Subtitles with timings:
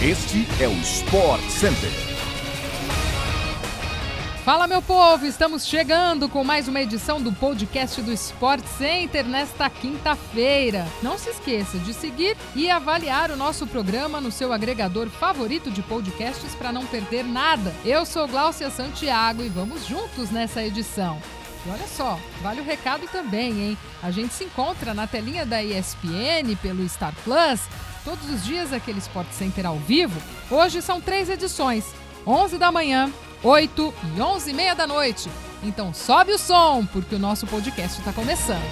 [0.00, 1.90] Este é o Sport Center.
[4.44, 5.26] Fala, meu povo!
[5.26, 10.86] Estamos chegando com mais uma edição do podcast do Sport Center nesta quinta-feira.
[11.02, 15.82] Não se esqueça de seguir e avaliar o nosso programa no seu agregador favorito de
[15.82, 17.74] podcasts para não perder nada.
[17.84, 21.20] Eu sou Gláucia Santiago e vamos juntos nessa edição.
[21.66, 23.78] E olha só, vale o recado também, hein?
[24.00, 27.62] A gente se encontra na telinha da ESPN pelo Star Plus
[28.08, 30.18] todos os dias aquele Sport Center ao vivo.
[30.50, 31.84] Hoje são três edições:
[32.26, 33.12] 11 da manhã,
[33.42, 35.28] 8 e 11 e meia da noite.
[35.62, 38.62] Então sobe o som, porque o nosso podcast está começando.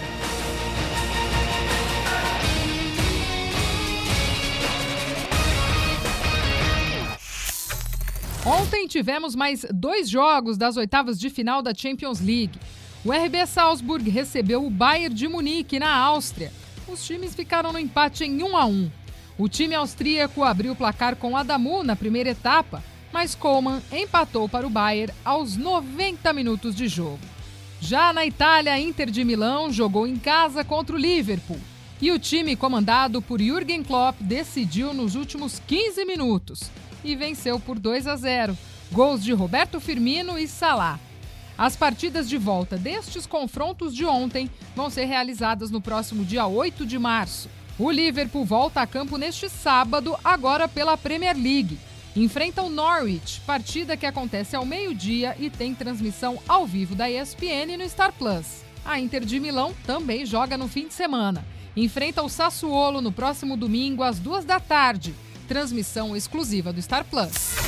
[8.46, 12.58] Ontem tivemos mais dois jogos das oitavas de final da Champions League.
[13.05, 16.50] O RB Salzburg recebeu o Bayern de Munique na Áustria.
[16.88, 18.91] Os times ficaram no empate em 1 a 1.
[19.38, 22.82] O time austríaco abriu o placar com Adamu na primeira etapa,
[23.12, 27.20] mas Coleman empatou para o Bayern aos 90 minutos de jogo.
[27.78, 31.61] Já na Itália, a Inter de Milão jogou em casa contra o Liverpool.
[32.00, 36.70] E o time comandado por Jürgen Klopp decidiu nos últimos 15 minutos
[37.05, 38.56] e venceu por 2 a 0.
[38.91, 40.98] Gols de Roberto Firmino e Salah.
[41.58, 46.84] As partidas de volta destes confrontos de ontem vão ser realizadas no próximo dia 8
[46.86, 47.48] de março.
[47.78, 51.78] O Liverpool volta a campo neste sábado, agora pela Premier League.
[52.16, 57.77] Enfrenta o Norwich, partida que acontece ao meio-dia e tem transmissão ao vivo da ESPN
[57.77, 58.64] no Star Plus.
[58.83, 61.44] A Inter de Milão também joga no fim de semana.
[61.77, 65.14] Enfrenta o Sassuolo no próximo domingo às duas da tarde.
[65.46, 67.66] Transmissão exclusiva do Star Plus.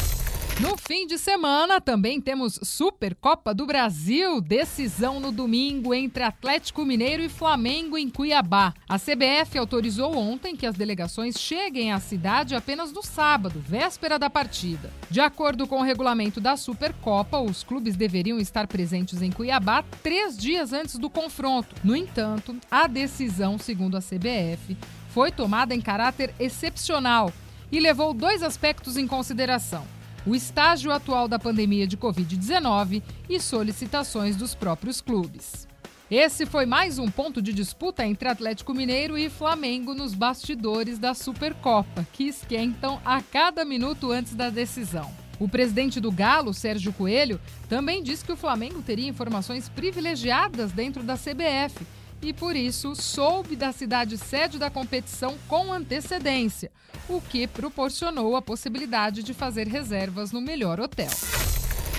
[0.60, 7.22] No fim de semana também temos Supercopa do Brasil, decisão no domingo entre Atlético Mineiro
[7.22, 8.74] e Flamengo em Cuiabá.
[8.88, 14.28] A CBF autorizou ontem que as delegações cheguem à cidade apenas no sábado, véspera da
[14.28, 14.90] partida.
[15.08, 20.36] De acordo com o regulamento da Supercopa, os clubes deveriam estar presentes em Cuiabá três
[20.36, 21.72] dias antes do confronto.
[21.84, 24.76] No entanto, a decisão, segundo a CBF,
[25.10, 27.32] foi tomada em caráter excepcional
[27.70, 29.97] e levou dois aspectos em consideração
[30.28, 35.66] o estágio atual da pandemia de Covid-19 e solicitações dos próprios clubes.
[36.10, 41.14] Esse foi mais um ponto de disputa entre Atlético Mineiro e Flamengo nos bastidores da
[41.14, 45.10] Supercopa, que esquentam a cada minuto antes da decisão.
[45.40, 51.02] O presidente do Galo, Sérgio Coelho, também disse que o Flamengo teria informações privilegiadas dentro
[51.02, 51.86] da CBF
[52.22, 56.70] e, por isso, soube da cidade sede da competição com antecedência,
[57.08, 61.10] o que proporcionou a possibilidade de fazer reservas no melhor hotel.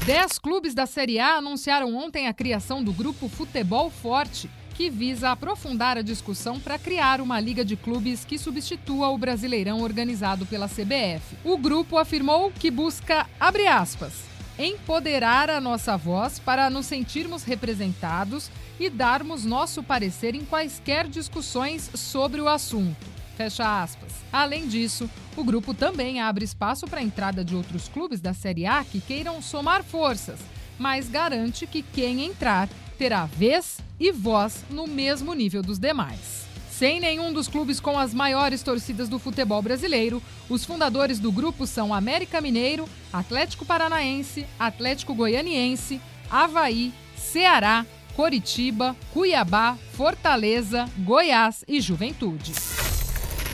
[0.06, 5.31] Dez clubes da Série A anunciaram ontem a criação do grupo Futebol Forte, que visa
[5.31, 10.69] aprofundar a discussão para criar uma liga de clubes que substitua o Brasileirão organizado pela
[10.69, 11.35] CBF.
[11.44, 14.28] O grupo afirmou que busca, abre aspas,
[14.59, 21.90] empoderar a nossa voz para nos sentirmos representados e darmos nosso parecer em quaisquer discussões
[21.96, 23.08] sobre o assunto.
[23.38, 24.12] Fecha aspas.
[24.34, 28.66] Além disso, o grupo também abre espaço para a entrada de outros clubes da Série
[28.66, 30.40] A que queiram somar forças,
[30.78, 36.48] mas garante que quem entrar terá vez e voz no mesmo nível dos demais.
[36.79, 41.67] Sem nenhum dos clubes com as maiores torcidas do futebol brasileiro, os fundadores do grupo
[41.67, 46.00] são América Mineiro, Atlético Paranaense, Atlético Goianiense,
[46.31, 47.85] Havaí, Ceará,
[48.16, 52.53] Coritiba, Cuiabá, Fortaleza, Goiás e Juventude.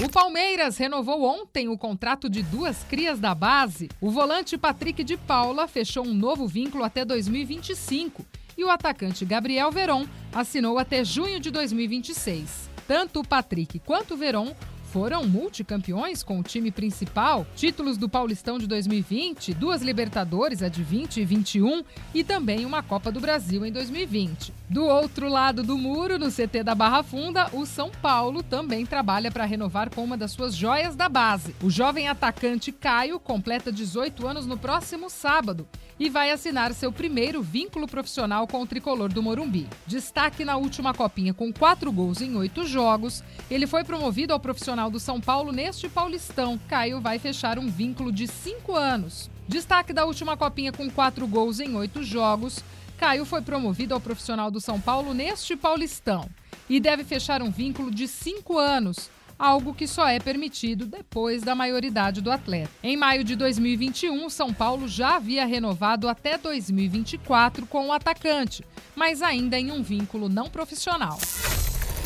[0.06, 3.90] O Palmeiras renovou ontem o contrato de duas crias da base.
[4.00, 8.24] O volante Patrick de Paula fechou um novo vínculo até 2025
[8.56, 12.75] e o atacante Gabriel Veron assinou até junho de 2026.
[12.88, 14.56] Tanto o Patrick quanto o Veron
[14.95, 20.81] foram multicampeões com o time principal, títulos do Paulistão de 2020, duas Libertadores, a de
[20.83, 21.83] 20 e 21,
[22.13, 24.53] e também uma Copa do Brasil em 2020.
[24.69, 29.29] Do outro lado do muro, no CT da Barra Funda, o São Paulo também trabalha
[29.29, 31.53] para renovar com uma das suas joias da base.
[31.62, 35.68] O jovem atacante Caio completa 18 anos no próximo sábado
[36.00, 39.68] e vai assinar seu primeiro vínculo profissional com o tricolor do Morumbi.
[39.88, 44.85] Destaque na última copinha com quatro gols em oito jogos, ele foi promovido ao profissional
[44.90, 46.60] do São Paulo neste Paulistão.
[46.68, 49.30] Caio vai fechar um vínculo de cinco anos.
[49.48, 52.64] Destaque da última copinha com quatro gols em oito jogos,
[52.98, 56.30] Caio foi promovido ao profissional do São Paulo neste Paulistão
[56.70, 61.54] e deve fechar um vínculo de cinco anos algo que só é permitido depois da
[61.54, 62.72] maioridade do atleta.
[62.82, 68.64] Em maio de 2021, São Paulo já havia renovado até 2024 com o atacante,
[68.96, 71.20] mas ainda em um vínculo não profissional.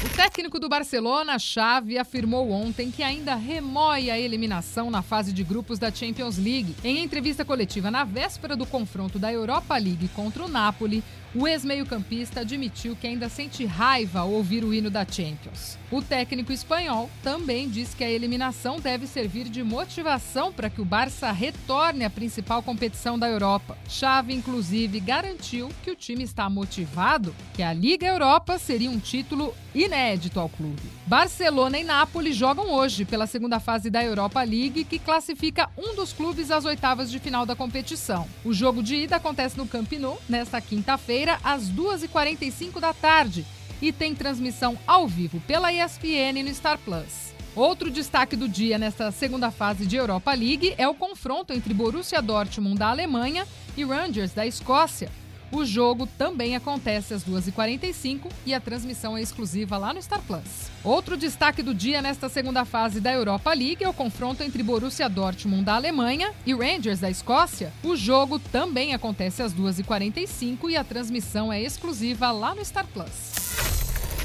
[0.02, 5.44] O técnico do Barcelona, Xavi, afirmou ontem que ainda remói a eliminação na fase de
[5.44, 6.74] grupos da Champions League.
[6.86, 11.04] Em entrevista coletiva na véspera do confronto da Europa League contra o Napoli,
[11.36, 15.78] o ex-meio-campista admitiu que ainda sente raiva ao ouvir o hino da Champions.
[15.92, 20.86] O técnico espanhol também diz que a eliminação deve servir de motivação para que o
[20.86, 23.78] Barça retorne à principal competição da Europa.
[23.88, 29.54] Xavi, inclusive, garantiu que o time está motivado, que a Liga Europa seria um título
[29.74, 30.82] inédito ao clube.
[31.06, 36.14] Barcelona e Nápoles jogam hoje pela segunda fase da Europa League, que classifica um dos
[36.14, 38.28] clubes às oitavas de final da competição.
[38.44, 43.46] O jogo de ida acontece no Camp Nou nesta quinta-feira, às 2h45 da tarde,
[43.82, 47.34] e tem transmissão ao vivo pela ESPN no Star Plus.
[47.56, 52.22] Outro destaque do dia nesta segunda fase de Europa League é o confronto entre Borussia
[52.22, 55.12] Dortmund da Alemanha e Rangers da Escócia.
[55.52, 60.70] O jogo também acontece às 2h45 e a transmissão é exclusiva lá no Star Plus.
[60.84, 65.10] Outro destaque do dia nesta segunda fase da Europa League é o confronto entre Borussia
[65.10, 67.74] Dortmund da Alemanha e Rangers da Escócia.
[67.84, 73.49] O jogo também acontece às 2h45 e a transmissão é exclusiva lá no Star Plus.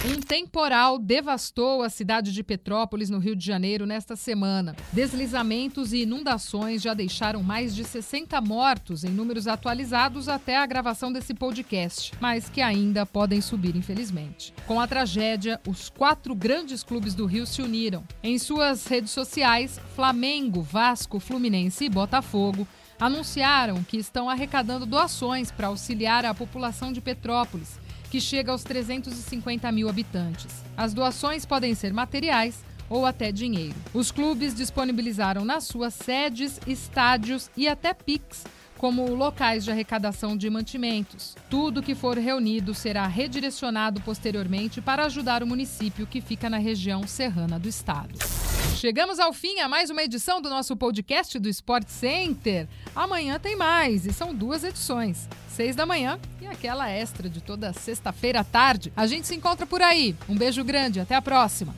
[0.06, 4.77] Um temporal devastou a cidade de Petrópolis, no Rio de Janeiro, nesta semana.
[4.93, 11.11] Deslizamentos e inundações já deixaram mais de 60 mortos em números atualizados até a gravação
[11.11, 14.53] desse podcast, mas que ainda podem subir, infelizmente.
[14.67, 18.05] Com a tragédia, os quatro grandes clubes do Rio se uniram.
[18.23, 22.69] Em suas redes sociais, Flamengo, Vasco, Fluminense e Botafogo
[23.01, 27.83] anunciaram que estão arrecadando doações para auxiliar a população de Petrópolis
[28.14, 30.62] que chega aos 350 mil habitantes.
[30.76, 33.75] As doações podem ser materiais ou até dinheiro.
[33.93, 38.44] Os clubes disponibilizaram nas suas sedes, estádios e até PIX
[38.78, 41.34] como locais de arrecadação de mantimentos.
[41.50, 47.08] Tudo que for reunido será redirecionado posteriormente para ajudar o município que fica na região
[47.08, 48.44] serrana do estado.
[48.75, 52.67] Chegamos ao fim a mais uma edição do nosso podcast do Sport Center.
[52.94, 57.73] Amanhã tem mais e são duas edições, seis da manhã e aquela extra de toda
[57.73, 58.93] sexta-feira à tarde.
[58.97, 60.15] A gente se encontra por aí.
[60.29, 61.75] Um beijo grande, até a próxima.